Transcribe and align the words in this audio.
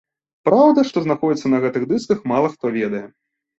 Праўда, 0.47 0.83
што 0.91 1.03
знаходзіцца 1.09 1.53
на 1.55 1.61
гэтых 1.67 1.87
дысках 1.93 2.27
мала 2.35 2.53
хто 2.57 2.75
ведае. 2.81 3.07